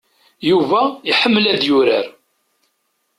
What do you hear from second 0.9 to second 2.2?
iḥemmel ad yurar.